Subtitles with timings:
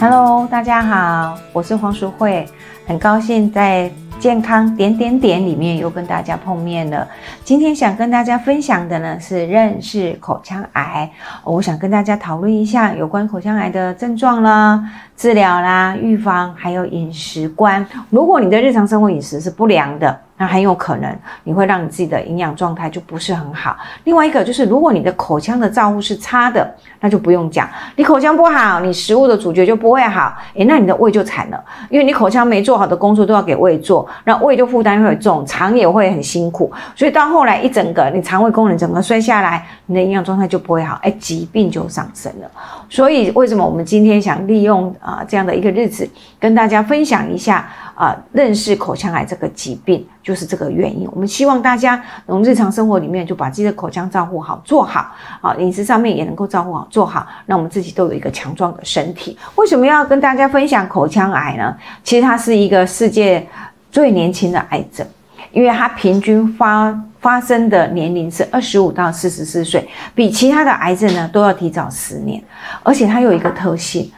[0.00, 2.44] Hello，大家好，我是黄淑慧，
[2.86, 7.06] 很高兴在健康点点点里面又跟大家碰面了。
[7.44, 11.10] 今天想跟大家分享的呢是认识口腔癌，
[11.44, 14.82] 我想跟大家讨论一下有关口腔癌的症状啦、
[15.16, 17.86] 治疗啦、预防，还有饮食观。
[18.10, 23.76] 如果你的日常生活饮食是不良的，那很有可能你会让你自己的营养状态就不是很好。
[24.02, 26.68] 另外一个就是，如果你的口腔的照护是差的，
[27.00, 30.36] 那就不用讲，你口腔不好，你食物的主角就不会好。
[30.54, 36.72] 诶，那你的胃就惨了，因为你口腔没做好的工作都要给胃做，那胃就负担会重，肠也会很辛苦。
[36.96, 42.50] 所以到后来一整个你肠胃功能整个衰下来，你的营养状态就不会好，诶，疾病就上升了。
[42.88, 46.08] 所以为什么我们今天想利用啊这样的一个日子，
[46.40, 47.68] 跟大家分享一下？
[47.94, 51.06] 啊，认识口腔癌这个疾病就是这个原因。
[51.12, 59.38] 我们希望大家从日常生活里面就把自己的口腔照顾好、做好，啊，饮食上面也能够照顾好、做好，让我们自己都有一个强壮的身体。
[59.54, 61.76] 为什么要跟大家分享口腔癌呢？
[62.02, 63.46] 其实它是一个世界
[63.92, 65.06] 最年轻的癌症，
[65.52, 72.42] 因为它平均发发生的年龄是二十五到四十四岁，比其他的癌症呢都要提早十年，
[72.82, 74.10] 而且它有一个特性。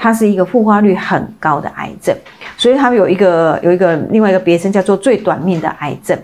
[0.00, 2.14] 它是一个复发率很高的癌症，
[2.64, 6.18] 所以他们有一个有一个另外一个别称叫做最短命的癌症。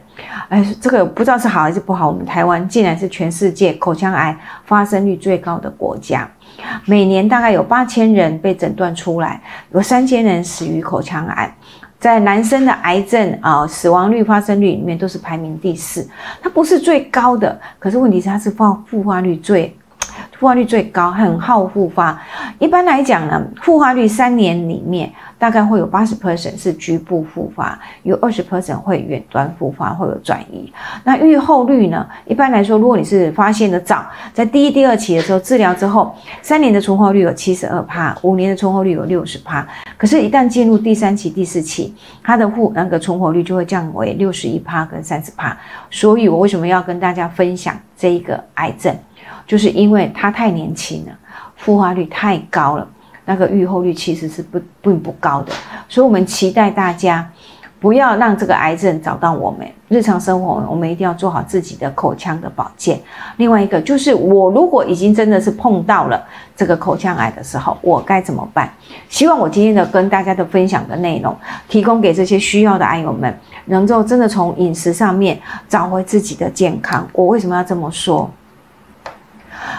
[0.49, 2.09] 哎，这个不知道是好还是不好。
[2.09, 6.27] 我们台湾竟然是全世界口腔癌发生率最高的国家，
[6.87, 9.39] 每年大概有八千人被诊断出来，
[9.73, 11.55] 有三千人死于口腔癌。
[11.99, 16.09] 在男生的癌症啊死亡率、发生率里面都是排名第四。
[16.41, 19.77] 它不是最高的，可是问题是它是发复发率最。
[20.41, 22.19] 复发率最高，很好复发。
[22.59, 30.73] 一般来讲呢，复发率三年里面大概会有八十 percent 是局部复发，有二十 percent 会远端复发，会有转移。
[31.05, 32.09] 那预后率呢？
[32.25, 39.69] 一般来说，如果你是发现的早，在第一、第二期的时候治疗之后，三年的存活率有七十二帕，五年的存活率有六十帕。
[39.99, 45.55] 可是，一旦进入第三期、第四期，它的复那个存活率就会降为六十一帕跟三十帕。
[45.91, 48.97] 所以我为什么要跟大家分享这一个癌症？
[49.47, 51.13] 就是因为它太年轻了，
[51.57, 52.87] 复发率太高了，
[53.25, 55.53] 那个预后率其实是不并不高的，
[55.89, 57.29] 所以我们期待大家
[57.79, 59.67] 不要让这个癌症找到我们。
[59.89, 63.01] 日常生活我们一定要做好自己的口腔的保健。
[63.39, 66.23] 另外一个就是，我如果已经真的是碰到了
[66.55, 68.73] 这个口腔癌的时候，我该怎么办？
[69.09, 71.37] 希望我今天的跟大家的分享的内容，
[71.69, 75.37] 提供给这些需要的癌友们，能够真的从饮食上面
[75.69, 77.05] 找回自己的健康。
[77.13, 78.31] 我为什么要这么说？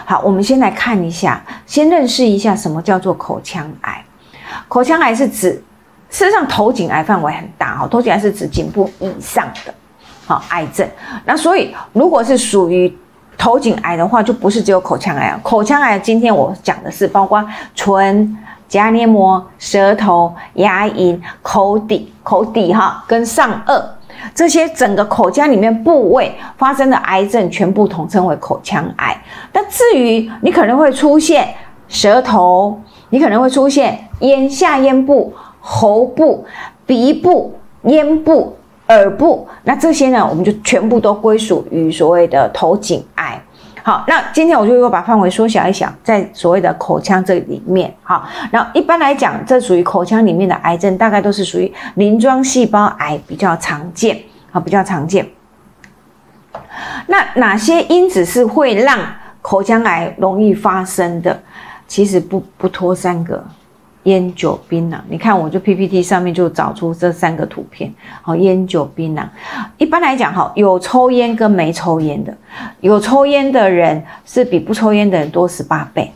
[0.04, 4.04] 好，我们先来看一下，先认识一下什么叫做口腔癌。
[4.68, 5.50] 口腔癌是指，
[6.10, 9.74] 事实上头颈癌范围很大哈，头颈癌是指颈部以上的，
[10.26, 10.86] 好癌症。
[11.24, 12.94] 那所以如果是属于
[13.38, 15.38] 头颈癌的话，就不是只有口腔癌。
[15.42, 18.36] 口腔癌今天我讲的是包括唇、
[18.68, 23.82] 颊黏膜、舌头、牙龈、口底、口底哈跟上颚。
[24.34, 29.16] 这些整个口腔里面部位发生的癌症，全部统称为口腔癌。
[29.52, 31.48] 那至于你可能会出现
[31.88, 36.44] 舌头，你可能会出现咽下咽部、喉部、
[36.86, 38.56] 鼻部、咽部、
[38.88, 43.40] 耳部，那这些呢，我们就全部都归属于所谓的头颈癌。
[43.82, 54.16] 好，那今天我就又把范围缩小一小，在所谓的口腔这里面，好，那一般来讲，这属于口腔里面的癌症，大概都是属于鳞状细胞癌比较常见，
[54.52, 55.26] 啊，比较常见。
[57.06, 58.98] 那哪些因子是会让
[59.40, 61.42] 口腔癌容易发生的？
[61.88, 63.44] 其实不不脱三个。
[64.04, 67.92] 烟酒槟榔，你看，我就 PPT 上面就找出这三个图片。
[68.20, 69.24] 好，烟酒槟榔，
[69.78, 72.34] 一般来讲，哈，有抽烟跟没抽烟的，
[72.80, 76.10] 有抽烟的人是比不抽烟的人多十八倍。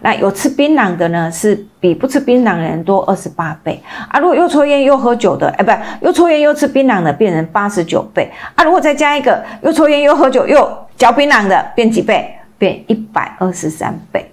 [0.00, 3.78] 那有吃槟榔的呢，是比不吃槟榔的人多二十八倍。
[4.08, 8.30] 啊，如果又抽烟又喝酒的，哎，不，又抽烟又吃槟榔的，变成八十九倍。
[8.54, 12.32] 啊，如果再加一个又抽烟又喝酒又嚼槟榔的，变几倍？
[12.58, 14.24] 变一百二十三倍。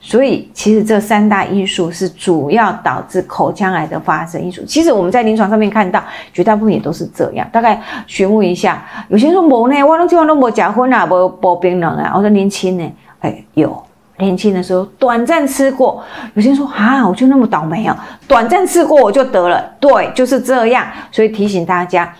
[0.00, 4.64] 所以，其实这三大因素是主要导致口腔癌的发生因素。
[4.64, 6.02] 其实我们在临床上面看到，
[6.32, 7.46] 绝大部分也都是这样。
[7.52, 12.12] 大概询问一下，有些人说无呢，我拢基本都无结婚啊，无无槟榔啊。
[12.14, 13.76] 我说年轻呢，哎，有
[14.18, 16.02] 年轻的时候短暂吃过。
[16.34, 17.96] 有些人说啊，我就那么倒霉啊，
[18.28, 19.60] 短暂吃过我就得了。
[19.80, 20.86] 对，就是这样。
[21.10, 22.14] 所以提醒大家。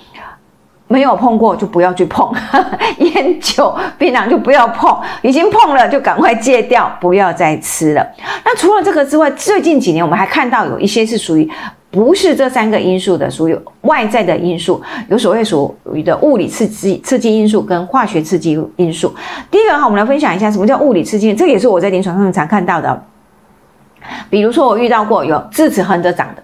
[0.88, 2.32] 没有碰过就不要去碰，
[2.98, 8.06] 烟酒槟榔就不要碰，已经碰了就赶快戒掉，不要再吃了。
[8.44, 11.48] 那除了这个之外，最近几年我们还看到有一些是属于
[11.90, 19.14] 不是这三个因素的，属于外在的因素，有所谓属于的物理刺激刺激因素跟化学刺激因素。
[19.50, 23.04] 第一个哈，我们来分享一下什么叫物理刺激，这也是我在临床上常看到的。
[24.30, 26.42] 比如说我遇到过有智齿横着长的，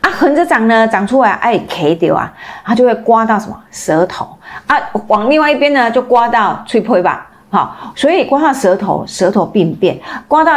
[0.00, 2.32] 啊，横着长呢，长出来哎，K 掉啊，
[2.64, 4.28] 它就会刮到什么舌头
[4.66, 4.76] 啊，
[5.08, 10.52] 往另外一边呢就刮到吹破吧，好，所以刮到舌头，舌头病变，刮到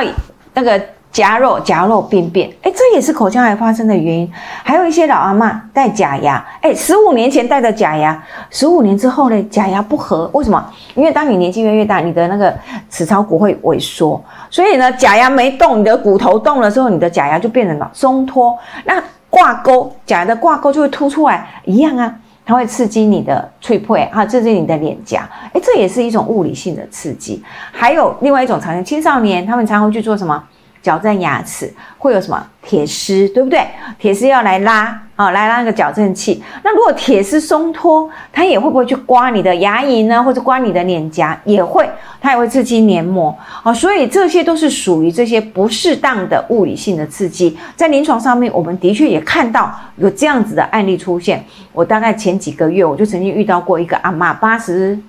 [0.53, 0.81] 那个。
[1.13, 4.27] 颊肉颊肉病变，哎，这也是口腔癌发生的原因。
[4.63, 8.19] 还有一些老阿妈戴假牙，哎，十五年前戴的假牙，
[8.49, 10.73] 十五年之后呢，假牙不合，为什么？
[10.95, 12.51] 因为当你年纪越来越大，你的那个
[12.89, 14.19] 齿槽骨会萎缩，
[14.49, 18.57] 所以呢，假牙没动，你的骨头动了之后，你的假牙就变成了松脱。
[18.83, 18.95] 那
[19.33, 22.13] 挂钩，假的挂钩就会凸出来，一样啊，
[22.45, 27.43] 它会刺激你的脆破啊，刺激你的脸颊，哎，这也是一种物理性的刺激。
[27.71, 30.43] 还有另外一种常见，青少年他们常会去做什么？
[30.83, 33.65] 矫正牙齿会有什么铁丝，对不对？
[33.97, 36.43] 铁丝要来拉啊，来拉那个矫正器。
[36.61, 40.21] 那如果铁丝松脱，它也会不会去刮你的牙龈呢？
[40.21, 41.39] 或者刮你的脸颊？
[41.45, 41.89] 也会，
[42.19, 43.33] 它也会刺激黏膜
[43.63, 43.73] 啊。
[43.73, 47.57] 所以这些都是属于这些不适当的物理性的刺激。
[47.77, 51.41] 在临床上面，我们的确也看到有这样子的案例出现。
[51.71, 54.99] 我大概前几个月，我就曾经遇到过一个阿妈，八十，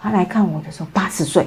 [0.00, 1.44] 她来看我的时候八十岁。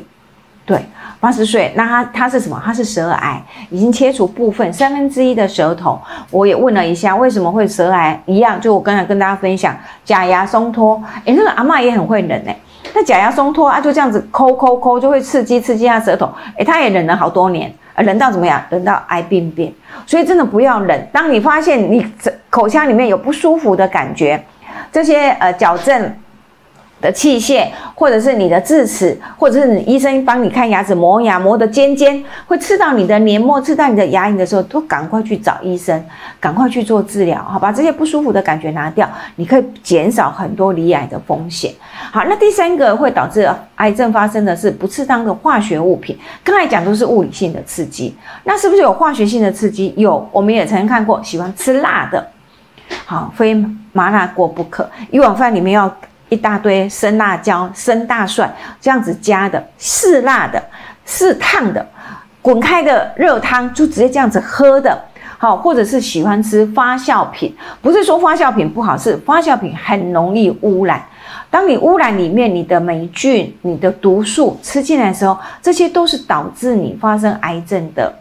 [0.63, 0.79] 对，
[1.21, 2.59] 八十岁，那他他是什么？
[2.65, 3.39] 他是舌癌，
[3.69, 5.97] 已经切除部分三分之一的舌头。
[6.31, 8.19] 我也问了一下，为什么会舌癌？
[8.25, 11.01] 一样，就我刚才跟大家分享，假牙松脱。
[11.25, 12.57] 诶，那个阿妈也很会忍诶，
[12.95, 16.27] 那假牙松脱啊，就这样子抠抠抠，就会刺激刺激他舌头。
[16.57, 18.59] 诶，他也忍了好多年，忍到怎么样？
[18.71, 19.71] 忍到癌病变。
[20.07, 21.07] 所以真的不要忍。
[21.13, 22.03] 当你发现你
[22.49, 24.43] 口腔里面有不舒服的感觉，
[24.91, 26.11] 这些呃矫正。
[27.01, 36.01] 的器械，或者是你的智齿，或者是你医生帮你看牙齿磨牙磨的尖尖，会刺到你的黏膜，刺到你的牙龈的时候，都赶快去找医生，
[36.39, 41.73] 赶快去做治疗，好把这些不舒服的感觉拿掉，你可以减少很多离癌的风险。
[42.11, 49.93] 好，那第三个会导致癌症发生的是不适当的化学物品，刚才讲都是物理性的刺激，那是不是有化学性的刺激？
[49.97, 52.27] 有，我们也曾经看过，喜欢吃辣的，
[53.05, 53.53] 好，非
[53.91, 55.91] 麻辣锅不可，一碗饭里面要。
[56.31, 58.49] 一大堆生辣椒、生大蒜，
[58.79, 60.63] 这样子加的，是辣的，
[61.05, 61.85] 是烫的，
[62.41, 64.97] 滚开的热汤就直接这样子喝的，
[65.37, 71.03] 好，或者是喜欢吃发酵品，不是说发酵品不好，是发酵品很容易污染。
[71.49, 78.13] 当你污染里面你的霉菌、你的毒素吃进来的时候，这些都是导致你发生癌症的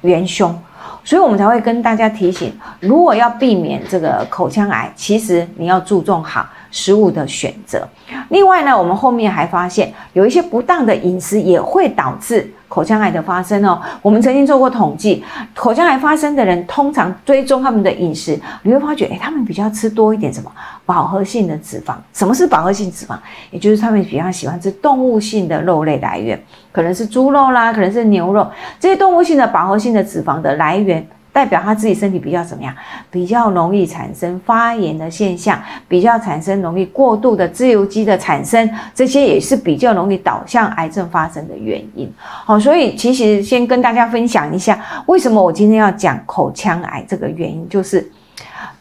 [0.00, 0.58] 元凶。
[1.04, 7.86] 所以我们才会跟大家提醒，如果要避免这个口腔癌，其实你要注重好食物的选择。
[8.30, 12.52] 另外呢，我们后面还发现有一些不当的饮食也会导致。
[12.72, 15.22] 口腔癌的发生哦，我们曾经做过统计，
[15.54, 20.50] 口腔癌发生的人通常追踪他们的饮食，你会发觉，哎，他们比较吃多一点什么
[20.86, 21.94] 饱和性的脂肪。
[22.14, 23.14] 什么是饱和性脂肪？
[23.50, 26.42] 也就是他们比较喜欢吃动物性的肉类来源，
[26.72, 31.06] 可能是猪肉啦，可能是牛肉，这些动物性的饱和性的脂肪的来源。
[31.32, 32.74] 代表他自己身体比较怎么样？
[33.10, 35.58] 比较容易产生发炎的现象，
[35.88, 42.12] 比较产生容易过度的自由基的产生，这些也是比较容易导向癌症发生的原因。
[42.18, 48.10] 好，所以其实先跟大家分享一下，为什么我今天要讲口腔癌这个原因，就是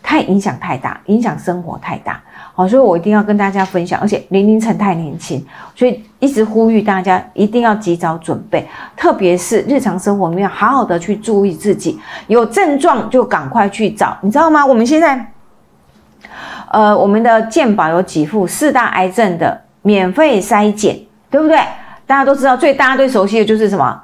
[0.04, 2.22] 太影响太大，影响生活太大。
[2.62, 5.44] 好，所以我一定要跟大家分享，而且年龄层太年轻，
[5.76, 14.64] 所以一直呼吁大家一定要及早准备，特别是日常生活里面好好的去注意自己，有症状就赶快去找，你知道吗？
[14.64, 15.26] 我们现在，
[16.70, 20.96] 呃，我们的健保有几副四大癌症的免费筛检，
[21.32, 21.58] 对不对？
[22.06, 24.00] 大家都知道，最大家最熟悉的就是什么？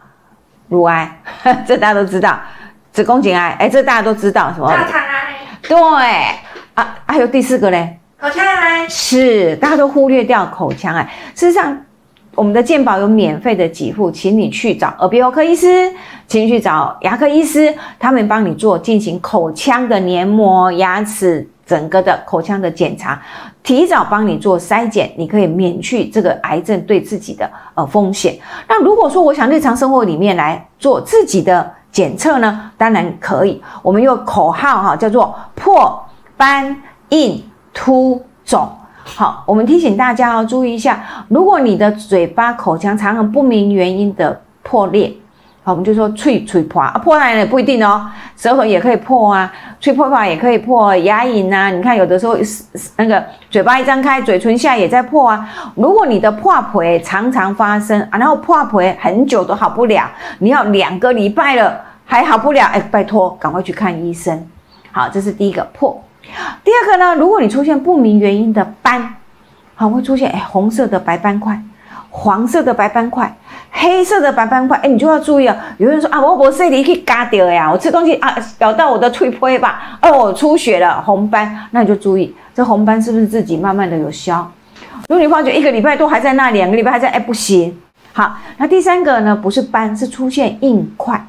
[0.67, 1.21] 乳癌，
[1.67, 2.39] 这大家都知道；
[2.91, 4.67] 子宫颈癌，哎，这大家都知道什么？
[4.67, 5.35] 大肠癌。
[5.61, 5.75] 对，
[6.73, 7.99] 啊，还有第四个嘞。
[8.19, 11.07] 口腔癌是大家都忽略掉口腔癌。
[11.35, 11.77] 事实上，
[12.33, 15.93] 我们的健保有免费的给付，请你去找耳鼻喉科医师，
[16.25, 23.21] 请你去找牙科医师，他们帮你做进行口腔的黏膜、牙齿整个的口腔的检查，
[23.61, 28.35] 提早帮你做筛检，你可以免去这个癌症对自己的呃风险。
[28.67, 33.61] 那如果说我想日常生活里面来做自己的检测呢，当然可以。
[33.83, 36.03] 我们用口号哈，叫做破
[36.35, 36.75] 斑
[37.09, 37.43] 印。
[37.79, 38.67] 凸肿，
[39.03, 45.13] 好，我们提醒大家要注意一下，如果你的嘴巴、口腔常常不明原因的破裂，
[45.63, 52.35] 好，我们就说脆脆破啊，破烂也不一定哦，舌头也可以破啊，脆破破也可以破，牙龈啊，你看有的时候
[52.95, 55.47] 那个嘴巴一张开，嘴唇下也在破啊。
[55.75, 64.45] 如果你的破皮常常发生啊，然后破皮很久都好不了，你要两个礼拜了还好不了，哎，拜托赶快去看医生。
[64.91, 66.01] 好，这是第一个破。
[66.77, 69.15] 第二个呢，如果你出现不明原因的斑，
[69.73, 71.59] 好会出现哎红色的白斑块，
[72.11, 73.35] 黄色的白斑块、
[73.71, 75.55] 黑色的白斑块，哎，你就要注意哦。
[75.79, 84.47] 有人说啊，我我身体可以嘎掉呀，我吃东西啊咬到我的脆胚吧，哦，出血了，红斑，那你就注意这红斑是不是自己慢慢的有消。
[85.09, 87.75] 如果你发觉一个礼拜都还在那，两个礼拜还在，哎，不行。
[88.13, 91.25] 好，那第三个呢，不是斑，是出现硬块。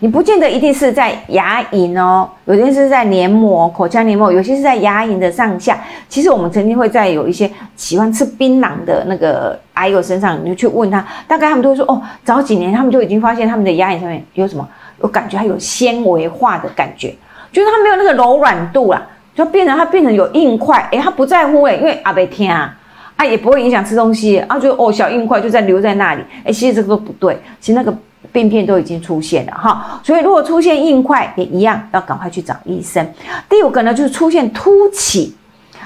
[0.00, 5.78] 你不见得一定是在牙龈哦，有些是在黏膜、口腔黏膜，有些是在牙龈的上下。
[6.08, 14.68] 其实我们曾经会在有一些喜欢吃槟榔的那个癌友身上，你就去问他，大概他们都会说，哦，早几年他们就已经发现他们的牙龈上面有什么，
[15.02, 17.14] 有感觉还有纤维化的感觉，
[17.52, 19.02] 就是它没有那个柔软度啦，
[19.34, 20.88] 就变成它变成有硬块。
[20.90, 22.74] 诶，他不在乎诶，因为阿伯听啊，
[23.16, 26.22] 啊也不会影响吃东西啊，就哦小硬块就在留在那里。
[26.44, 27.94] 诶，其实这个都不对，其实那个。
[28.32, 33.06] 病变都已经出现了哈，所以如果出现硬块也一样，要赶快去找医生。
[33.46, 35.36] 第五个呢，就是出现凸起，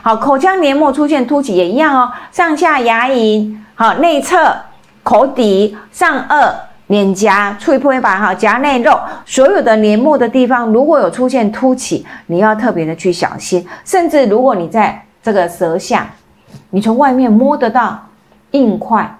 [0.00, 4.56] 好，口腔黏膜出现凸起也一样哦，上下牙龈，好，内侧
[5.02, 6.52] 口底、上颚、
[6.86, 13.66] 脸颊、脆皮吧，哈，颊内肉，所有的黏膜的地方，如果有出现凸起，你要特别的去小心。
[13.84, 16.08] 甚至如果你在这个舌下，
[16.70, 18.06] 你从外面摸得到
[18.52, 19.15] 硬块。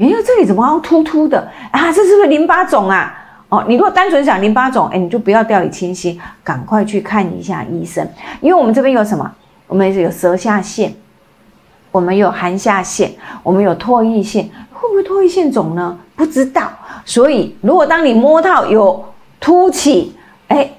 [0.00, 1.92] 哎呦，这里怎么好像突突的啊？
[1.92, 3.14] 这是不是淋巴肿啊？
[3.50, 8.08] 哦，你如果单纯想淋巴肿，哎，你就不要掉以轻心，赶快去看一下医生。
[8.40, 9.30] 因为我们这边有什么？
[9.66, 10.90] 我们有舌下腺，
[11.92, 14.48] 我们有含下腺，我们有唾液腺。
[14.72, 15.98] 会不会唾液腺肿呢？
[16.16, 16.72] 不知道。
[17.04, 19.04] 所以，如果当你摸到有
[19.38, 20.16] 凸起，
[20.48, 20.70] 哎。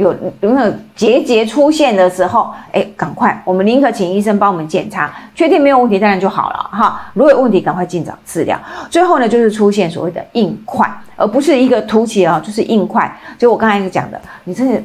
[0.00, 7.02] 有有那个结节出现的时候，哎，赶快，我们宁可请医生帮我们检查，确定没有问题，当然就好了哈。
[7.12, 8.58] 如果有问题，赶快尽早治疗。
[8.88, 13.14] 最后呢，就是出现所谓的硬块，而不是一个凸起啊，就是硬块。
[13.38, 14.82] 就我刚才讲的，你这是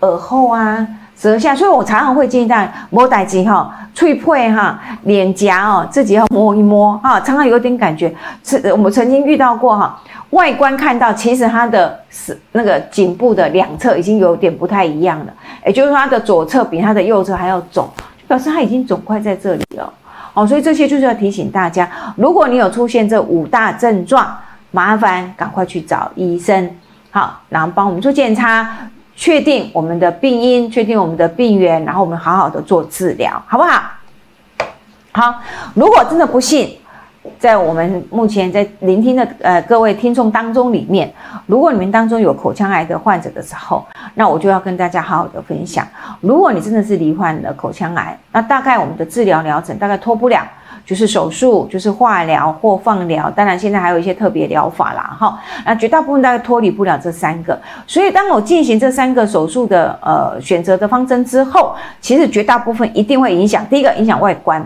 [0.00, 0.84] 耳后啊、
[1.16, 8.14] 舌下，所以我常常会建议大家摸带肌哈、脆配哈、脸颊哦，自己要摸一摸哈，常常有点感觉。
[8.44, 9.98] 是，我们曾经遇到过哈。
[10.30, 15.32] 外观看到，其实它的是那个颈部的两侧已经有点不太一样了，
[15.64, 17.88] 也就是说它的左侧比它的右侧还要肿，
[18.26, 19.90] 表示它已经肿块在这里了。
[20.34, 24.36] 哦，所以这些就是要提醒大家，如果你有出现这五大症状，
[24.72, 26.68] 麻烦赶快去找医生，
[27.10, 28.68] 好，然后帮我们做检查，
[29.16, 33.82] 确定我们的病因，确定我们的病源，然后我们好好的做治疗，好不好？
[35.10, 35.34] 好，
[35.74, 36.76] 如果真的不幸。
[37.40, 41.12] 在我们目前在聆听的呃各位听众当中里面，
[41.46, 45.84] 如果你们当中有口腔癌的患者的时候，那我就要跟大家好好的分享。
[46.20, 50.46] 如果你真的是罹患了口腔癌，那大概我们的治疗疗程大概拖不了，
[50.86, 55.38] 就是手术，就是化疗或放疗，当然现在还有一些特别疗法啦，哈。
[55.66, 57.60] 那绝大部分大概脱离不了这三个。
[57.86, 63.66] 所以当我进行这三个手术的呃选择的方针之后，其实绝大部分一定会影响。
[63.66, 64.64] 第一个影响外观。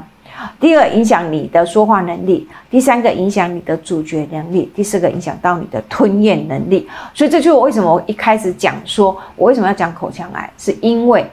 [0.59, 6.89] 第二，影响你的说话能力；第三个，影响你的咀嚼能力；第四个，影响到你的吞咽能力。
[7.13, 11.31] 所以，这就是我为什么我一开始讲说，我为什么要讲口腔癌，是因为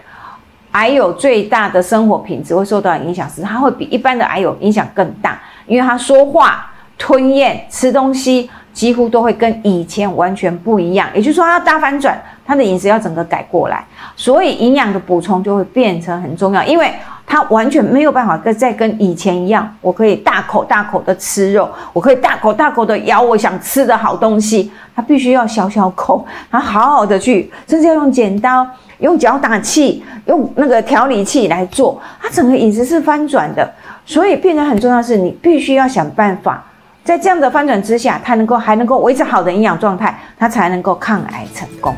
[0.72, 11.10] 癌友最大的生活品质会受到影响，是他会比一般的癌友影响更大，因为他说话、吞咽、吃东西几乎都会跟以前完全不一样。
[11.14, 13.84] 也就是说，他大翻转，他的饮食要整个改过来，
[14.16, 16.94] 所以营养的补充就会变成很重要，因为。
[17.29, 24.72] 他完全没有办法跟再跟以前一样，我可以大口大口的吃肉，我可以大口大口的咬我想吃的好东西。
[24.96, 28.65] 他必须要小小口，他好好的去，甚至要用剪刀、
[29.00, 32.01] 用脚打气、用那个调理器来做。
[32.19, 33.69] 他整个饮食是翻转的，
[34.05, 36.63] 所以变得很重要是，你必须要想办法，
[37.03, 41.93] 在这样的翻转之下，他能够还能够维持好的营养状态，他才能够抗癌成功。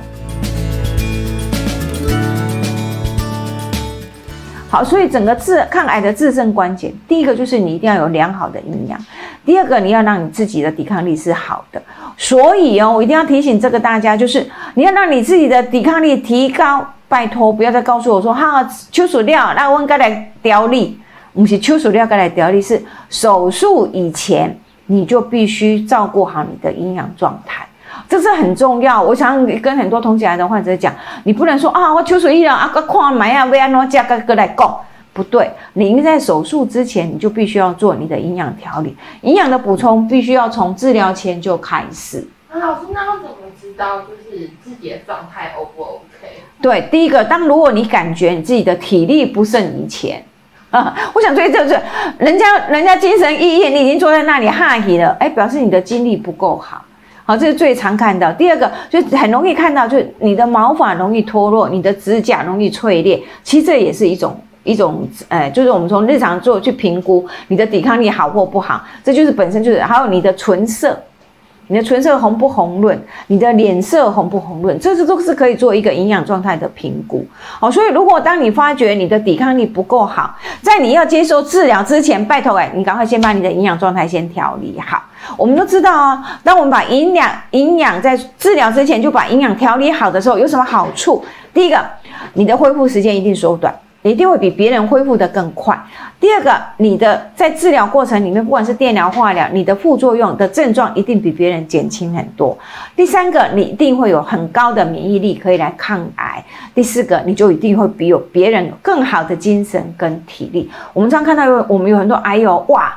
[4.70, 9.00] 好，所以整个治抗癌的制胜关键，第一个就是你一定要有良好的营养，
[9.44, 11.82] 第二个你要让你自己的抵抗力是好的。
[12.16, 16.86] 所以哦，我一定要提醒这个大家，就是你要让你自己的抵抗力提高。
[17.08, 20.96] 拜托，不要再告诉我说哈，秋鼠料，那我该来调理，
[21.34, 27.66] 不是秋鼠料该来调理，是手术以前你就必须照顾好你的营养状态。
[28.10, 30.92] 这是很重要，我想跟很多同起来的患者讲，
[31.26, 34.68] 你不能说啊，我秋水医疗啊，个矿买啊，维安诺加个个来供，
[35.14, 42.28] 不对，你在手术之前你就必须要做你的营养调理，营养的补充必须要从治疗前就开始。
[42.52, 46.42] 那老师，那我怎么知道就是自己的状态 O 不 OK？
[46.60, 50.26] 对，第一个，当如果你感觉你自己的体力不胜以前
[50.72, 51.80] 啊， 我想追就是
[52.18, 56.84] 人家人家精神奕奕，你已经坐在那里哈气了，哎，表示你的精力不够好。
[57.30, 58.32] 好，这是最常看到。
[58.34, 63.22] 第二个就很容易看到，就是你的毛发容易脱落，你的指甲容易脆裂。
[63.44, 71.00] 其实这也是一种一种，呃，就是我们从日常做去评估你的抵抗力好或不好，这就是本身就是还有你的唇色。
[71.72, 73.00] 你的唇色红不红润？
[73.28, 74.78] 你的脸色红不红润？
[74.80, 77.24] 这些都是可以做一个营养状态的评估。
[77.60, 85.00] 好，所以如果当你发觉你的抵抗力不够好，在你要接受治疗之前，拜托哎，你赶快先把你的营养状态先调理好。
[85.38, 91.24] 我们都知道啊，当我们把营养营养在治疗之前就把营养调理好的时候，有什么好处？
[91.54, 91.80] 第一个，
[92.34, 93.72] 你的恢复时间一定缩短。
[94.02, 95.78] 你一定会比别人恢复的更快。
[96.20, 102.58] 第二个，你的在治疗过程里面，不管是电疗、化疗，你的副作用的症状一定比别人减轻很多。
[102.96, 106.44] 第三个，你一定会有很高的免疫力可以来抗癌。
[106.76, 110.70] 第四个，你就一定会比有别人更好的精神跟体力。
[110.94, 112.94] 我们常看到有我们有很多癌友哇，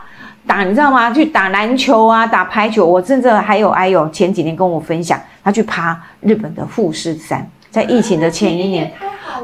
[0.46, 1.12] 打你知道吗？
[1.12, 2.84] 去打篮球啊，打排球。
[2.84, 8.88] 我甚至还有癌友前几年跟我分享，他去爬日本的富士山，在疫情的前一年。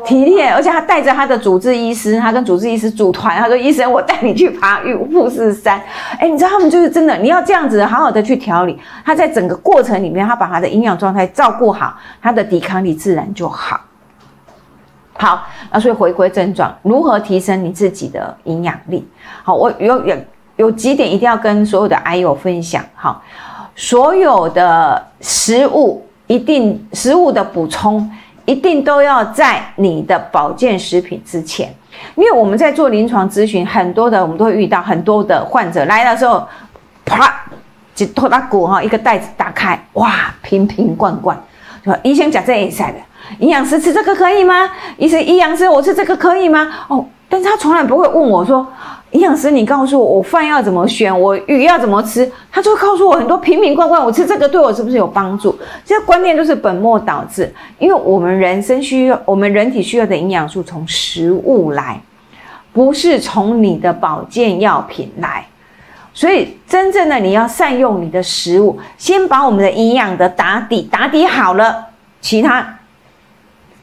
[0.05, 5.81] 体力，而且他带着他的主治医师，他跟主治医师组团，他说：“医生，我带你去爬玉富士山。”
[6.21, 8.79] 哎，你知道他们就是真的，你要这样子好好的去调理。
[9.05, 13.81] 他在整个过程里面，他把他的营养状态照顾好，他的抵抗力自然就好。
[15.15, 19.07] 好，那所以回归症状，如何提升你自己的营养力？
[19.43, 20.17] 好，我有有
[20.57, 22.85] 有几点一定要跟所有的癌友分享。
[22.95, 23.23] 好，
[23.75, 28.09] 所有的食物一定食物的补充。
[28.45, 31.71] 一定都要在你的保健食品之前，
[32.15, 36.49] 因为我们在做临床咨询，很多的我们都会遇到很多的患者来的时候，
[37.05, 37.31] 啪，
[37.95, 41.39] 就拖拉骨哈，一个袋子打开，哇，瓶瓶罐罐，
[41.85, 42.97] 说医生讲这一塞的，
[43.41, 44.71] 营养师吃这个可以吗？
[44.97, 46.67] 医生，营养师我吃这个可以吗？
[46.89, 48.67] 哦，但是他从来不会问我说。
[49.13, 55.59] 营养师，你告诉我，我饭要怎么选，我鱼要怎么吃，他就告诉我很多瓶瓶罐罐，我吃这个对我是不是有帮助？
[55.85, 61.99] 这个观念都是本末倒置，因为我们人生需要，我们人体需要的营养素从食物来，
[62.73, 65.47] 不是从你的保健药品来，
[66.13, 71.87] 所以真正的你要善用你的食物，先把我们的营养的打底打底好了，
[72.21, 72.78] 其他。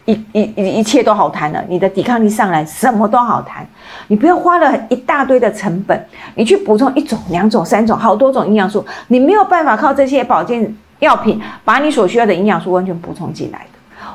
[0.06, 3.68] 一一一一切都好谈了，你的抵抗力上来，什么都好谈。
[4.08, 13.66] 你不要花了一大堆的成本，你去补充一种、两种、三种、好多种营养素，你没有办法靠这些保健药品把你所需要的营养素完全补充进来的。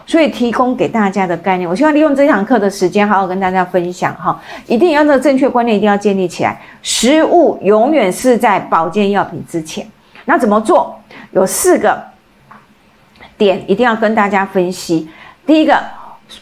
[0.07, 4.41] 所以提供给大家的概念，我希望利用这堂课的时间，好好跟大家分享哈。
[4.67, 6.61] 一定要这个正确观念，一定要建立起来。
[6.83, 9.87] 食物永远是在保健药品之前。
[10.25, 10.97] 那怎么做？
[11.33, 12.01] 有四个
[13.37, 15.09] 点一定要跟大家分析。
[15.47, 15.79] 第一个，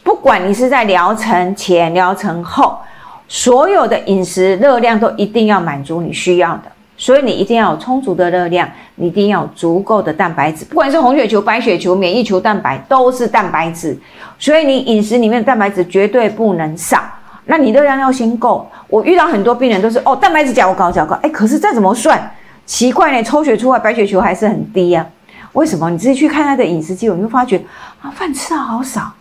[0.03, 2.79] 不管你是在疗程前、疗程后，
[3.27, 6.65] 所有的饮食热量都一定要满足你需要的，
[6.97, 13.99] 所以你一定要有充足的热量，你一定要有足够的蛋白质，不管是红血球、白血球、免疫球蛋白，都是蛋白质，
[14.39, 17.01] 所以你饮食里面的蛋白质绝对不能少。
[17.47, 18.69] 那你热量要先够。
[18.89, 22.31] 我遇到很多病人都是哦，蛋白质较高较高，哎，可是再怎么算，
[22.67, 25.07] 奇怪呢，抽血出来白血球还是很低呀。
[25.55, 25.89] 为什么？
[25.89, 27.59] 你自己去看他的饮食记录，你会发觉
[28.01, 29.13] 啊，饭吃的好少，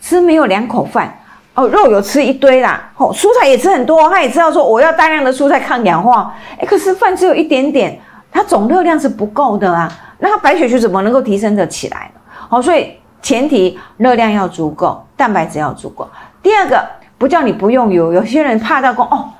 [0.00, 1.16] 吃没有两口饭
[1.54, 8.00] 哦，肉有吃一堆啦，哦，蔬菜也吃很多，他也知道说我要大量的蔬菜抗氧化，哎，可是饭只有一点点，
[8.32, 12.20] 它总热量是不够的啊，那他白血球怎么能够提升得起来呢？
[12.48, 16.08] 好，所以前提热量要足够，蛋白质要足够。
[16.42, 16.84] 第二个。
[17.16, 19.30] 不叫你不用油，有些人怕到讲哦，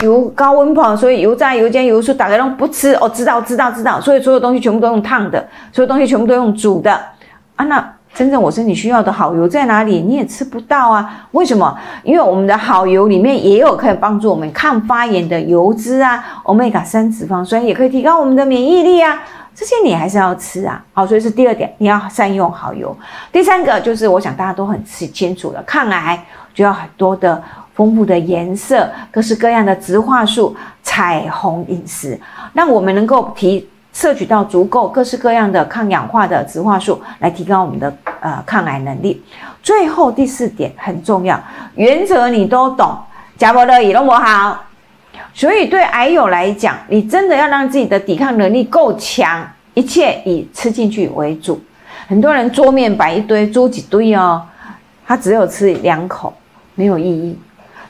[0.00, 3.08] 油高温跑，所以油炸、油煎、油酥打开都不吃哦。
[3.08, 6.92] 知道、知道、知道，所以所有东西全部都用烫的，所有东西全部都用煮的
[7.56, 7.64] 啊。
[7.66, 10.00] 那真正我身体需要的好油在哪里？
[10.00, 11.26] 你也吃不到啊。
[11.32, 11.76] 为什么？
[12.02, 19.20] 因为我们的好油里面也有可以帮助我们抗发炎的油脂啊，omega 三脂肪酸也可以提高我们的免疫力啊。
[19.54, 20.82] 这些你还是要吃啊。
[20.92, 22.96] 好，所以是第二点，你要善用好油。
[23.32, 26.24] 第三个就是我想大家都很清清楚的，抗癌。
[26.54, 27.42] 就要很多的
[27.74, 32.16] 丰富的颜色，各式各样的植化素，彩虹饮食，
[32.52, 39.24] 让我们能够提摄取到足够各式各样的抗氧化的植化素，来提高我们的呃抗癌能力。
[39.62, 41.42] 最后第四点很重要，
[41.76, 42.94] 原则你都懂，
[43.38, 44.62] 加伯乐以都不好。
[45.32, 51.58] 所以对癌友来讲，你真的要让自己的抵抗能力够强，一切以吃进去为主。
[52.06, 54.42] 很多人桌面摆一堆，煮几堆哦，
[55.06, 56.34] 他只有吃两口。
[56.76, 57.38] 没有意义，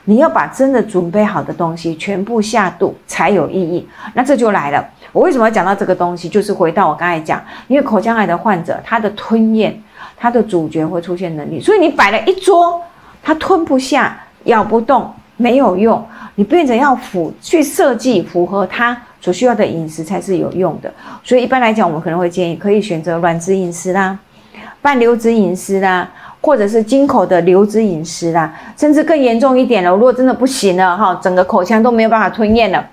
[0.03, 3.89] 你要把真的准备好的东西全部下肚才有意义。
[4.13, 6.27] 那这就来了，我为什么要讲到这个东西？
[6.27, 9.81] 就是回到我刚才讲，因为口腔癌的患者，他的吞咽，
[10.17, 12.81] 他的主角会出现能力，所以你摆了一桌，
[13.23, 16.05] 他吞不下，咬不动，没有用。
[16.35, 20.93] 你变成要符去设计符合他所需要的饮食才是有用的。
[21.23, 24.19] 所以一般来讲，我们可能会建议可以选择软质饮食啦，
[24.81, 26.11] 半流质饮食啦。
[26.41, 32.85] 或者是经口的流质饮食啦，甚至更严重一点了，如果真的不行了哈，整个口腔都没有办法吞咽了，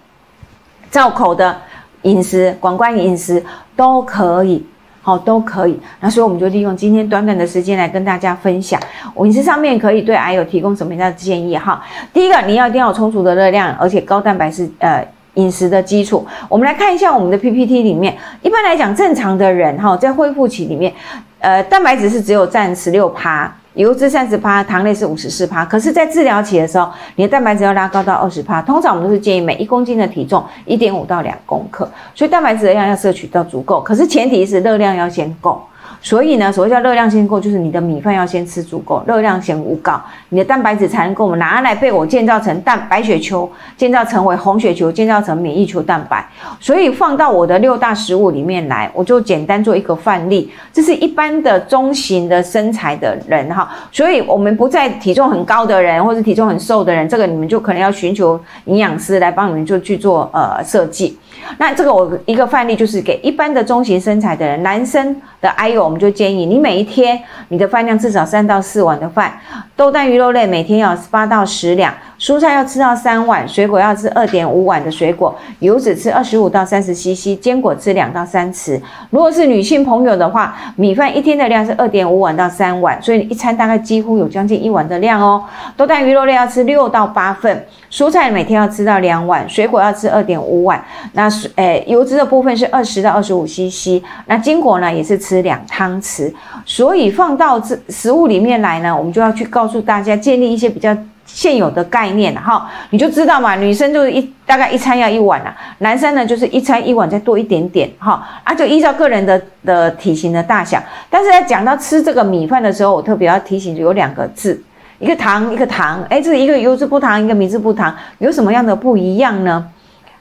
[0.91, 1.55] 造口的
[2.03, 4.65] 饮食、管灌饮食都可以。
[5.05, 5.77] 好，都可以。
[5.99, 8.81] 那所以我们就利用今天短短的时间来跟大家分享，
[9.19, 11.85] 饮食上面可以对癌友提供什么样的建议哈？
[12.13, 16.25] 第一个，你要一定要有充足的热量，而且高蛋白是呃饮食的基础。
[16.49, 20.95] 我们来看一下我们的 PPT 里面，一般来讲，正常的人哈，在恢复期里面，
[21.41, 23.53] 呃，蛋白质是只有占十六趴。
[23.75, 25.65] 油脂三十趴，糖类是五十四趴。
[25.65, 28.61] 可是，在治疗期的时候，你的蛋白质要拉高到二十趴。
[28.61, 33.81] 通常我们都是建议每一公斤的体重一点五到两公克，所以蛋白质的量要摄取到足够。
[33.81, 35.63] 可是前提是热量要先够。
[36.03, 39.93] 所以呢，所谓叫热量先够，就是你的米饭要先吃足够，热量先无够，
[40.31, 46.29] 你的蛋白质才能够我们拿来被我建造成蛋白血球，建造成为红血球，建造成免疫球蛋白。
[46.59, 50.53] 所以放到我的六大食物里面来，我就简单做一个范例。
[50.73, 61.17] 这是一般的中型的身材的人哈，所以我们不在体重很高的人或者体重很瘦的人，这个你们就可能要寻求营养师来帮你们就去做呃设计。
[61.59, 65.83] 那这个我一个范例就是给一般的中型身材的人，男生的 I U。
[65.83, 69.39] 我们就建议你每一天你的饭量至少三到四碗的饭，
[69.77, 71.93] 豆蛋鱼肉类每天要八到十两，
[72.23, 78.81] 蔬菜要吃到三碗，水果要吃二点五碗的水果，油脂吃二十五到三十 CC，坚果吃两到三匙。
[79.11, 85.43] 如果是女性朋友的话，米饭一天的量是二点五碗到三碗，所以一餐大概几乎有将近一碗的量哦。
[85.77, 90.81] 多蛋鱼肉类要吃六到八份，蔬菜每天要吃到两碗，水果要吃二点五碗。
[91.15, 95.61] 那是诶，油脂的部分是二十到二十五 CC，那坚果呢也是吃两。
[95.67, 96.33] 汤匙，
[96.65, 100.95] 所以放到这食物里面来呢，我们就要去告诉大家，建立一些比较
[101.33, 114.63] 现有的概念哈，你就知道嘛，女生就是一大概一餐要一碗啊，男生呢就是一餐一碗再多一点点哈，啊就依照个人的的体型的大小，但是在讲到吃这个米饭的时候，我特别要提醒，有两个字，
[114.99, 119.67] 一个糖一个糖，哎，这是一个油脂不糖，一个米字不糖，有什么样的不一样呢？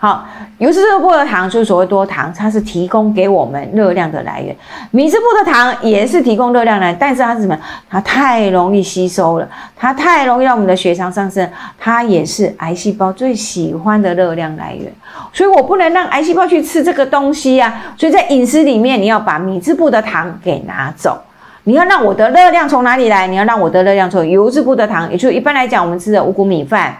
[0.02, 4.56] 好，油脂部的糖就是所谓多糖，它是提供给我们热量的来源。
[4.90, 7.56] 米质部的糖也是提供热量来，但是它是什么？
[7.88, 14.92] 它太容易吸收了，它太容易让我们的血糖上升，它也是癌细胞最喜欢的热量来源。
[15.32, 17.84] 所以我不能让癌细胞去吃这个东西呀。
[17.96, 21.22] 所以在饮食里面，你要把米质部的糖给拿走，
[21.66, 23.28] 你要让我的热量从哪里来？
[23.28, 26.98] 你要让我的热量从油脂部的糖，也就是一般来讲我们吃的五谷米饭。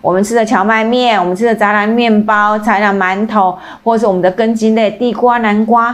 [0.00, 5.86] 我们吃的荞麦面，我们吃的杂粮面包、菜粮馒头，或者是我们的根茎类地瓜、南瓜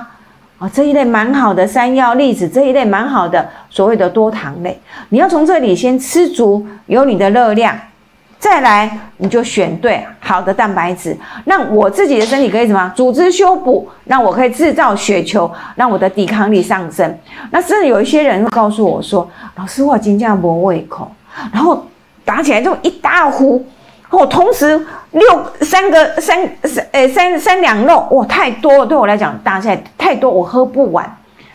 [0.59, 7.77] 啊这一类蛮好的山药、栗子这一类蛮好的所谓的多糖类，你要从这里先吃足有你的热量，
[8.38, 17.18] 再来你就选对好的蛋白质，让我自己的身体可以什么组织修补，让我可以制造血球，让我的抵抗力上升。
[17.51, 21.11] 那甚至有一些人会告诉我说：“老师，我今天没胃口。”
[21.53, 21.85] 然后
[22.25, 23.64] 打起来就一大壶。
[24.14, 24.81] 我同时
[25.12, 25.24] 六
[25.61, 31.05] 三个三三诶三三两肉哇太多了对我来讲大菜太多我喝不完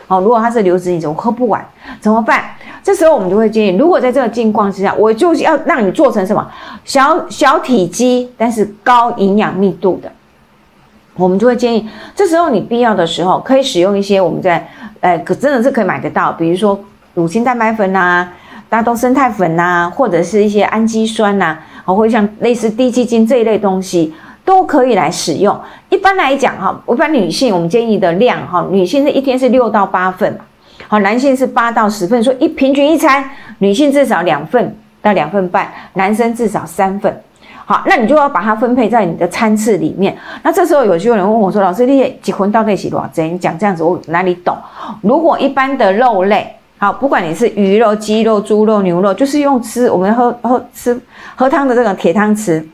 [0.08, 1.64] 哦如果它是流质饮食我喝不完
[2.00, 2.44] 怎么办？
[2.82, 6.50] 这时候我们就会建议，如果在这个境况之下，我就要让你做成什么
[6.84, 10.10] 小小体积但是高营养密度的，
[11.14, 14.66] 我们就会建议这时候你必要的时候可以使用一些我们在
[15.00, 16.80] 呃可真的是可以买得到，比如说
[17.12, 18.26] 乳清蛋白粉呐、
[18.70, 21.58] 大豆生态粉呐，或者是一些氨基酸呐。
[21.94, 24.12] 或者像类似低基金这一类东西，
[24.44, 25.58] 都可以来使用。
[25.88, 30.38] 一般来讲，哈，一般女性我们建议的量，哈，女性是一天是六到八份，
[30.88, 32.22] 好，男性是八到十份。
[32.22, 37.14] 说一平均一餐，女性至少两份到两份半，男生至少三份。
[37.64, 40.16] 好，那你就要把它分配在你的餐次里面。
[40.42, 44.56] 那这时候有些人问我说：“老师，你结婚到底是多少？”你讲这样子，我哪里懂？
[45.02, 46.56] 如果一般的肉类。
[46.82, 50.98] 好，不管你是鱼肉、鸡肉、猪肉、牛肉，就是用吃我们喝喝吃
[51.36, 52.64] 喝汤的这个铁汤匙，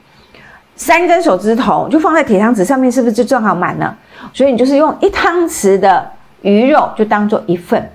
[0.76, 3.98] 三根手指头就放在铁汤匙上面，是不是就正好满了？
[4.32, 6.08] 所以你就是用一汤匙的
[6.42, 7.90] 鱼肉就当做一份，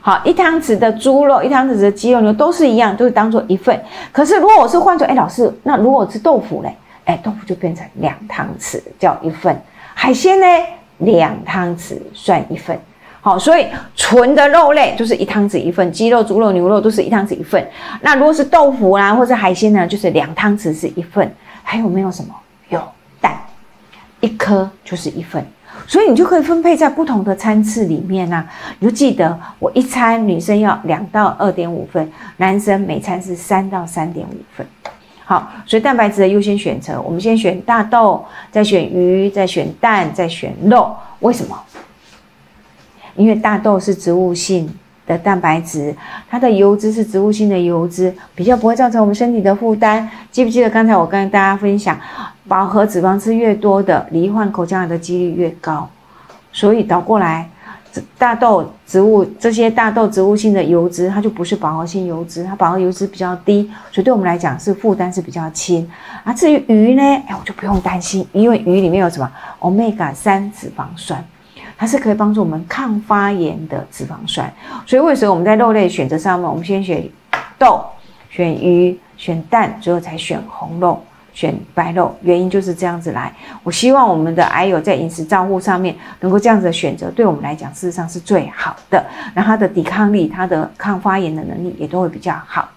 [0.00, 3.80] 好，一汤匙的猪肉、一汤匙的鸡肉、牛都是一样，都是当做一份。
[4.10, 9.56] 可是如果我是换做，哎，老师，那如果是豆腐嘞，哎，豆腐就变成两汤匙叫一份，
[9.94, 10.46] 海鲜呢，
[10.98, 12.76] 两汤匙算一份。
[13.28, 17.62] 好，所以纯的肉类就是一汤匙一份，鸡肉、猪肉、牛肉都是一汤匙一份。
[18.00, 21.30] 那如果是豆腐啦，或者海鲜呢，就是两汤匙是一份。
[21.62, 22.34] 还有没有什么？
[22.70, 22.80] 有
[23.20, 23.38] 蛋，
[24.20, 25.44] 一颗就是一份。
[25.86, 28.42] 所以你就可以分配在不同的餐次里面呐。
[28.78, 34.66] 你就记得，我一餐女生要两到二点五份，男生每餐是三到三点五份。
[35.26, 40.96] 好，所以蛋白质的优先选择，我们先选大豆，再选鱼，再选蛋，再选肉。
[41.20, 41.54] 为什么？
[43.18, 44.72] 因为大豆是植物性
[45.06, 45.94] 的蛋白质，
[46.30, 50.08] 它的油脂是植物性的油脂，比较不会造成我们身体的负担。
[50.30, 51.98] 记不记得刚才我跟大家分享，
[52.46, 55.86] 饱和脂肪吃越多的，罹患口腔癌的几率越高。
[56.52, 57.48] 所以倒过来。
[58.16, 65.90] 大豆植物这些大豆植物性的油脂，它就不是饱和性油脂，它饱和油脂比较低，所以对我们来讲是负担是比较轻。
[66.22, 69.28] 啊，至于鱼呢，哎，我就不用担心，因为鱼里面有什么
[69.60, 71.24] ？omega 三脂肪酸，
[71.78, 74.52] 它是可以帮助我们抗发炎的脂肪酸。
[74.84, 77.08] 所以为什么我们在肉类选择上面，我们先选
[77.56, 77.82] 豆、
[78.28, 81.02] 选鱼、选蛋，最后才选红肉。
[81.34, 83.32] 选白肉，原因就是这样子来。
[83.62, 89.04] 我希望我们的癌友在饮食照护上面能够这样子的选择，对我们来讲事实上是最好的。
[89.34, 92.68] 那他的抵抗力、他的抗发炎的能力也都会比较好。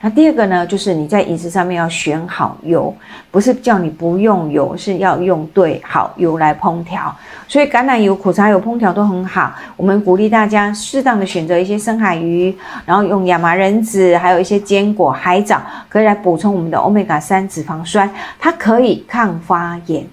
[0.00, 2.94] 那第二个呢，就是你在饮食上面要选好油，
[3.30, 7.14] 不是叫你不用油，是要用对好油来烹调。
[7.48, 9.54] 所以橄榄油、苦茶油烹调都很好。
[9.76, 18.08] 我们鼓励大家适当的选择一些深海鱼，然后用亚麻仁籽，还有一些坚果、海藻，可以来补充我们的欧米伽三脂肪酸，
[18.38, 20.04] 它可以抗发炎，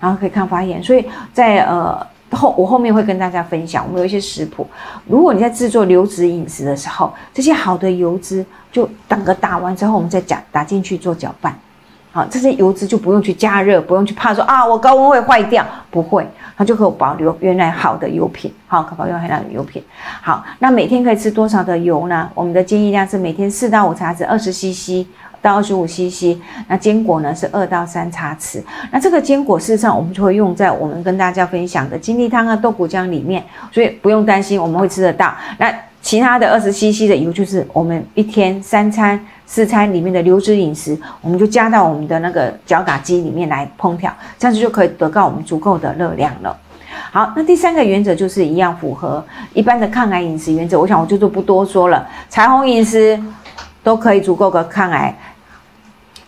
[0.00, 0.82] 然后可以抗发炎。
[0.82, 2.06] 所以在呃。
[2.36, 4.66] 后我后面会跟大家分享，我们有一些食谱。
[5.06, 11.58] 如果你在制作流质饮食的时候，这些好的油脂就等个打完之后，我们再加打进去做搅拌。
[12.10, 19.82] 好，这些油脂就不用去加热，不用去怕说啊，我高温会坏掉，不会，它就可以保留原来好的油品，好，可保留原来的油品。
[20.22, 22.28] 好，那每天可以吃多少的油呢？
[22.34, 25.06] 我们的建议量是每天四到五茶匙，二十 CC。
[25.40, 26.36] 到二十五 CC，
[26.68, 28.62] 那坚果呢是二到三茶匙。
[28.90, 35.34] 那这个坚果事实上我们就会用在我们跟大家分享的金利汤啊、豆谷浆里面，所以不用担心我们会吃得到。
[35.58, 46.56] 那其他的二十 CC 的油就是我们一天三餐四餐里面的流质饮食，我们就加到我们的那个搅打机里面来烹调，这样子就可以得到我们足够的热量了。
[47.10, 49.22] 好，那第三个原则就是一样符合
[49.52, 53.20] 一般的抗癌饮食原则，我想我就就不多说了，彩虹饮食
[53.82, 55.14] 都可以足够的抗癌。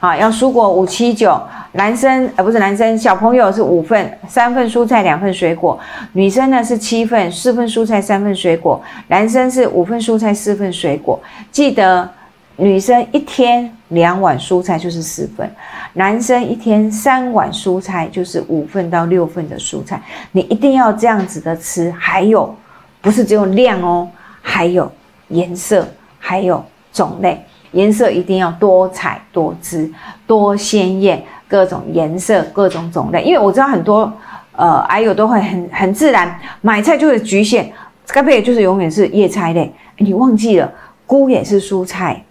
[0.02, 1.38] 好，要蔬果五七九，
[1.72, 5.78] 男生呃不是男生，小朋友是五份，三份蔬菜两份水果，
[6.14, 11.20] 女生呢是七份，四份蔬菜三份水果，男生是五份蔬菜四份水果。
[11.52, 12.08] 记得
[12.56, 15.54] 女生一天两碗蔬菜就是四份，
[15.92, 20.00] 男生一天三碗蔬菜就是五份到六份的蔬菜，
[20.32, 21.90] 你一定要这样子的吃。
[21.98, 22.56] 还有，
[23.02, 24.08] 不是只有量哦，
[24.40, 24.90] 还有
[25.28, 25.86] 颜色，
[26.18, 27.44] 还有种类。
[27.72, 29.90] 颜色一定要多彩多姿、
[30.26, 33.22] 多鲜艳，各种颜色、各种种类。
[33.22, 34.12] 因为我知道很多
[34.52, 37.72] 呃，癌友都会很很自然买菜就是局限，
[38.09, 39.72] 该不也就是永远是叶菜类。
[39.98, 40.70] 你忘记了，
[41.06, 42.24] 菇也是蔬菜，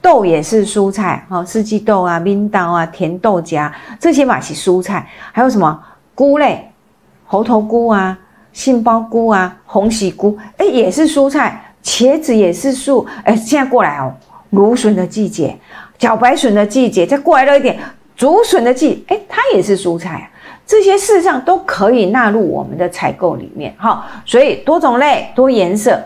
[0.00, 5.08] 豆也是蔬菜，哦，四季豆啊、冰豆啊、甜豆荚这些嘛是蔬菜。
[5.32, 5.80] 还有什么
[6.14, 6.70] 菇类，
[7.26, 8.18] 猴头菇啊、
[8.52, 11.60] 杏鲍菇啊、红喜菇，哎，也是蔬菜。
[11.82, 14.14] 茄子也是素，哎，现在过来哦。
[14.52, 15.54] 芦笋的季节，
[15.98, 17.78] 茭白笋的季节，再过来了一点
[18.16, 20.28] 竹笋的季，哎，它也是蔬菜啊。
[20.64, 24.06] 这些事实上都可以纳入我们的采购里面，哈。
[24.24, 26.00] 所以多种类、多颜色，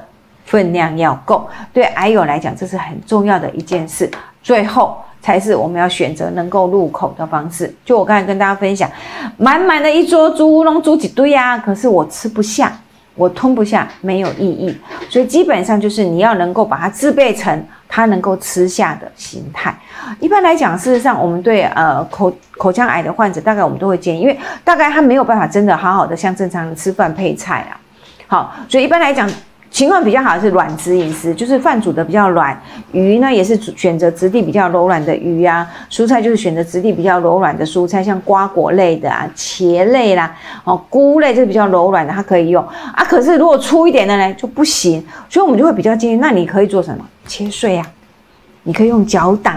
[0.44, 1.48] 分量要够。
[1.72, 4.10] 对癌友来讲，这是很重要的一件事。
[4.42, 7.72] 最后才是我们要选择能够入口的方式。
[7.84, 8.88] 就我刚才跟大家分享，
[9.36, 12.72] 满满的一桌猪乌龙煮几堆呀，可是我吃不下，
[13.16, 14.74] 我吞不下，没有意义。
[15.10, 17.62] 所以基本上就是你要能够把它制备成。
[17.88, 19.74] 它能够吃下的形态，
[20.20, 27.80] 一般来讲，事实上，我们对呃口口腔癌的患者，大概我们都会建议，因为大概他没有办法真的好好的像正常人吃饭配菜啊，
[28.26, 29.30] 好，所以一般来讲。
[29.76, 32.58] 情况比较好是软质饮食，就是饭煮的比较软。
[32.92, 35.68] 鱼呢也是选择质地比较柔软的鱼啊。
[35.90, 40.34] 蔬菜就是选择质地比较柔软的蔬菜，像瓜果类的啊、茄类啦、
[40.64, 43.04] 哦菇类，就是比较柔软的，它可以用啊。
[43.04, 47.04] 可是如果粗一点的呢就不行，所以我们就会比较建议，那你可以做什么？
[47.26, 47.86] 切碎啊，
[48.62, 49.54] 你可以用搅打，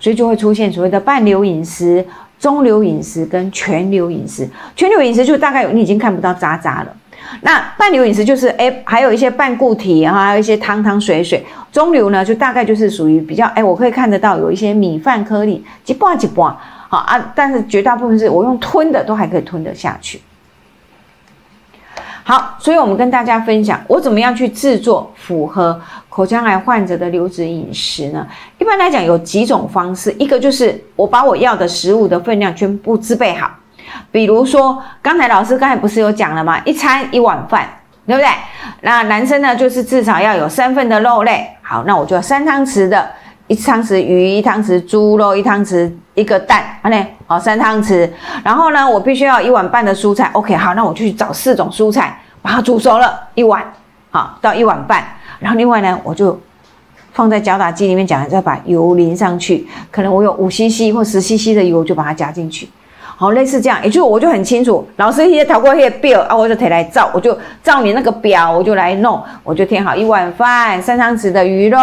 [0.00, 2.04] 所以就会出现所谓的半流饮食、
[2.36, 4.50] 中流饮食跟全流饮食。
[4.74, 6.96] 全流饮食就大概你已经看不到渣渣了。
[7.40, 11.44] 那半流饮食就是哎，还有一些半固体哈，还有一些汤汤水水。
[11.72, 16.54] 中流呢，就大概就是属于比较哎，我可以看得到有一些米饭颗粒，几半几半，
[16.88, 17.32] 好啊。
[17.34, 20.20] 但是绝大部分是我用吞的，都还可以吞得下去。
[22.24, 28.26] 好，所以我们跟大家分享，我怎么样去制作符合口腔癌患者的流质饮食呢？
[28.58, 33.50] 一般来讲有几种方式，一个就是我把我要的食物的分量全部自备好。
[34.10, 36.60] 比如说，刚才老师刚才不是有讲了吗？
[36.64, 37.68] 一餐一碗饭，
[38.06, 38.28] 对不对？
[38.82, 41.48] 那男生呢，就是至少要有三份的肉类。
[41.62, 43.10] 好，那我就三汤匙的，
[43.46, 48.08] 一汤匙鱼，一汤匙猪肉，一汤匙一个蛋，好嘞，好三汤匙。
[48.44, 50.28] 然后呢，我必须要一碗半的蔬菜。
[50.32, 53.64] OK，好，那我就去找四种蔬菜，把它煮熟了，一碗
[54.10, 55.04] 好到一碗半，
[55.38, 56.38] 然后另外呢，我就
[57.12, 62.68] 放在搅打机里面，讲再把油淋上去，可能我有五 CC 或十 CC 的油，就把它加进去。
[63.22, 71.78] 好，类似这样，也就我就很清楚，老师一些考过一些表啊，我就提来照，我就照你那个表，我就来弄，我就填好一碗饭，三汤匙的鱼肉，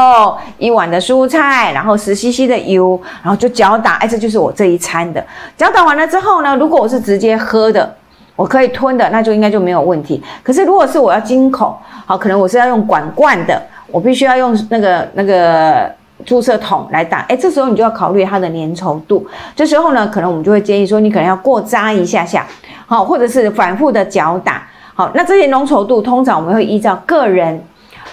[0.58, 5.26] 一碗的蔬菜，然后十 CC 的油，然后就搅打，哎，这就是我这一餐的。
[5.56, 7.96] 搅打完了之后呢，如果我是直接喝的，
[8.36, 10.22] 我可以吞的，那就应该就没有问题。
[10.44, 11.74] 可是如果是我要金口，
[12.06, 15.90] 好，可能我是要用管罐的，我必须要用那个那个。
[16.26, 19.26] 注射筒来打，哎，这时候你就要考虑它的粘稠度。
[19.56, 22.46] 这时候呢，可能我们就会建议说，你可能要过扎一下下，
[22.86, 25.10] 好，或者是反复的搅打，好。
[25.14, 27.64] 那这些浓稠度，通常我们会依照个人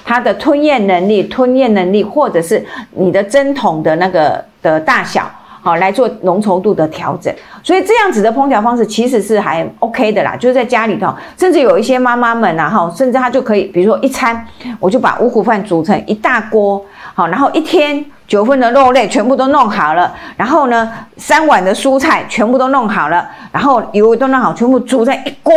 [0.05, 5.29] 他的吞咽能力、吞咽能力，或者是你的针筒的那个的大小，
[5.61, 7.35] 好来做浓稠度的调整。
[7.65, 14.47] 所以这样子的烹调方式其实是还 OK 的啦，就是在家里头，甚至有一些妈妈们啊，哈，甚至她就可以，比如说一餐，
[14.79, 16.81] 我就把五谷饭煮成一大锅。
[17.17, 25.55] 好，然后一天九份的肉类全部都弄好了，然后呢，三碗的蔬菜全部都弄好了，然后油都弄好，全部煮在一锅，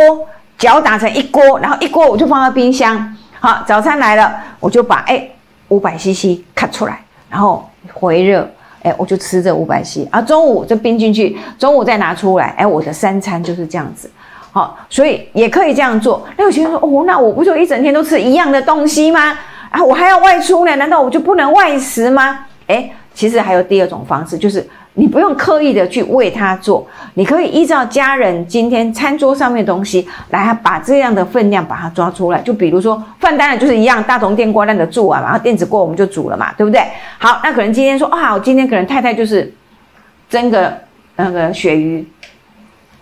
[0.56, 3.14] 搅打成一锅，然后一锅我就放到冰箱。
[3.40, 5.22] 好，早餐来了，我就把哎
[5.68, 8.48] 五百 CC 看出来，然后回热，
[8.82, 14.10] 哎，我就吃这五百 CC，啊，中午就冰进去，中午再拿出来，哎，我的三餐就是这样子。
[14.50, 16.26] 好，所以也可以这样做。
[16.38, 19.38] 那有些人说，哦，那我不就一整天都吃一样的东西吗？
[19.70, 22.46] 啊，我还要外出呢，难道我就不能外食吗？
[22.66, 32.40] 诶，其实还有第二种方式，就是你不用刻意的去为他做，你可以依照家人今天餐桌上面的东西来把这样的分量把它抓出来。
[32.40, 36.82] 就比如说饭当然就是一样，大同电锅那个煮完，然后电子锅我们就煮了嘛，对不对？
[37.18, 39.52] 好，那可能今天说啊，我今天可能太太就是
[40.28, 40.72] 蒸个
[41.16, 42.06] 那个鳕鱼，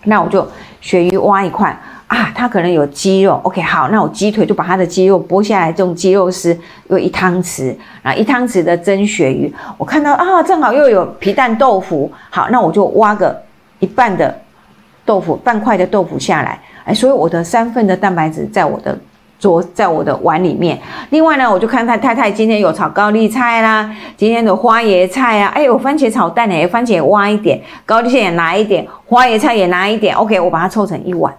[0.03, 0.47] 那我就
[0.81, 1.75] 鳕鱼挖一块。
[2.19, 6.57] 啊，它可能有鸡肉，OK，好，那我鸡腿就把它的鸡肉剥下来，这种鸡肉丝
[6.89, 13.41] 用一汤匙，然后一汤匙的蒸鳕鱼，我看到啊，正好又有皮蛋豆腐，好，那我就挖个
[13.79, 14.37] 一半的
[15.05, 18.97] 豆腐，半块的豆腐下来，哎，所以我的三份的蛋白质在我的
[19.39, 20.77] 桌，在我的碗里面。
[21.11, 31.33] 另外呢，我就看看太太今天有炒高丽菜啦，今天的花椰菜啊，哎，有番茄炒蛋呢，番茄挖一点，高丽菜也拿一点，花椰菜也拿一点，OK，我把它凑成一碗。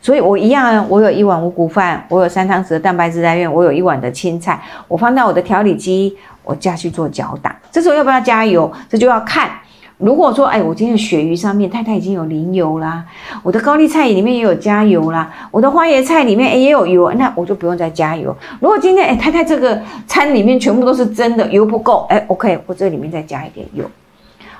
[0.00, 7.54] 所以，我一样，我有一碗五谷饭，我有三汤匙的蛋白质来源，我有一碗的青菜，我放到我的调理机，我加去做搅打。
[7.72, 8.70] 这时候要不要加油？
[8.88, 9.50] 这就要看。
[9.98, 13.04] 如果说，哎，我今天的鳕鱼上面太太已经有淋油啦，
[13.42, 18.34] 我的高丽菜里面也有加油啦，我的花椰菜里面也有油，那我就不用再加油。
[18.60, 23.84] 如果今天，哎，太太这个餐里面全部都是真的，油不够，哎，OK，我这里面再加一点油。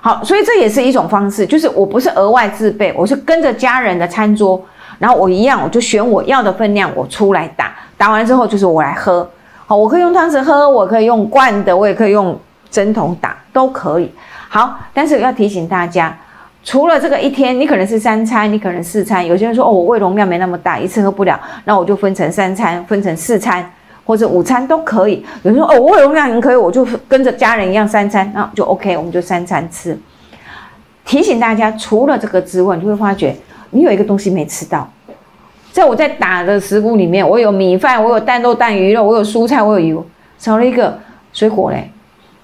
[0.01, 4.61] 好，所以这也是一种方式，就是我不是额外自备，我是跟着家人的餐桌。
[4.98, 7.72] 然后我一样，我就选我要的分量，我出来打。
[7.96, 9.28] 打完之后就是我来喝。
[9.66, 12.38] 好，我可以用汤匙喝，我可以用罐的，我也可以用
[12.70, 14.11] 针筒打，都可以。
[14.48, 16.16] 好，但是要提醒大家，
[16.64, 19.24] 除了这个一天，你可能是三餐，你可能四餐。
[19.26, 23.70] 有些人说哦，我胃容量没那么大，一次喝不了，那我就分成三餐，分成四餐
[24.04, 25.24] 或者午餐都可以。
[25.42, 29.98] 有人说哦，我胃容量很可以，我就跟着家人一样三餐，那就 OK，我们就三餐吃。
[31.04, 33.37] 提醒大家，除了这个之外，你会发觉。
[33.70, 34.90] 你有一个东西没吃到，
[35.72, 40.07] 在我在打的食谱里面，我有米饭，我有蛋肉蛋鱼肉，我有蔬菜，我有油，
[40.38, 40.98] 少了一个
[41.33, 41.90] 水果嘞。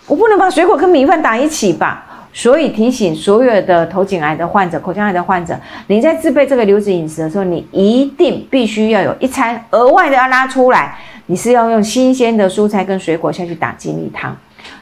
[0.07, 2.05] 我不能把水果跟米饭打一起吧？
[2.33, 14.37] 所以提醒所有的头颈癌的患者、口腔癌的患者，你在自备这个流质饮食的时候，你一定必须要有一餐额外的要拉出来，你是要用新鲜的蔬菜跟水果下去打精力汤，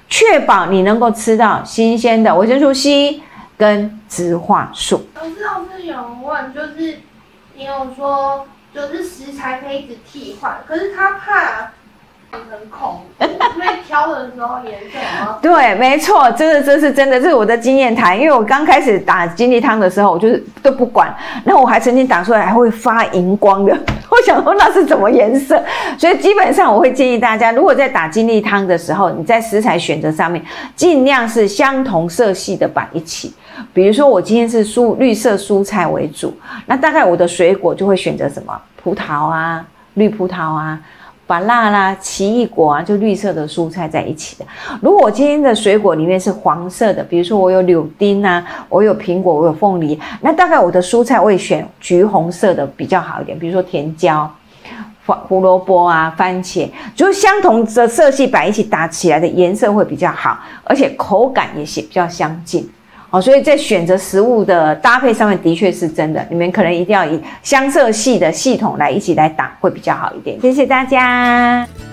[0.08, 3.20] 确保你能够吃到新鲜的维生素 C。
[3.62, 5.06] 跟植化素。
[5.14, 6.98] 老师，老师有问，就是
[7.54, 8.44] 你有说，
[8.74, 11.70] 就是食材可以一直替换，可是他怕
[12.32, 15.38] 很恐怖，所以挑的时候颜色吗？
[15.42, 18.18] 对，没错，这是这是真的，这是我的经验谈。
[18.18, 21.14] 因为我刚开始打金力汤的时候，我就是都不管，
[21.44, 23.76] 然后我还曾经打出来还会发荧光的。
[24.10, 25.62] 我想说那是什么颜色？
[25.98, 30.42] 所以基本上我会建议大家，如果在打金力汤的时候，你在食材选择上面
[30.74, 33.34] 尽量是相同色系的摆一起。
[33.74, 38.58] 比如说我今天是蔬绿色蔬菜为主，那大概我的水果就会选择什么？
[38.82, 39.64] 葡萄啊，
[39.94, 40.78] 绿葡萄啊，
[41.32, 44.44] 芭辣啦，奇异果啊，就绿色的蔬菜在一起的。
[44.82, 53.38] 如果我今天的水果里面是黄色的，比如说我有柳丁啊，我有苹果，我有凤梨，那大概我的蔬菜我也选橘红色的比较好一点。
[53.38, 54.30] 比如说甜椒、
[55.06, 62.70] 胡胡萝卜啊、番茄，就是相同的色系摆一起打起来的颜色会比较好，而且口感也是比较相近。
[63.12, 70.40] 哦，所以在选择食物的搭配上面，的确是真的，你们可能一定要以相色系的系统来一起来打，会比较好一点。
[70.40, 71.91] 谢谢大家。